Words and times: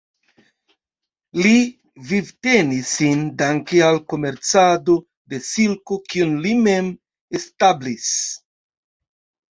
Li 1.47 1.51
vivtenis 2.11 2.93
sin 3.01 3.21
danke 3.41 3.83
al 3.89 4.01
komercado 4.13 4.95
de 5.35 5.41
silko 5.51 5.99
kiun 6.15 6.35
li 6.47 6.55
mem 6.67 6.89
establis. 7.43 8.09